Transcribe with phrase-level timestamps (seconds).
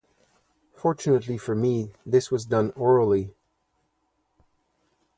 [0.73, 3.35] Fortunately for me, this was done orally.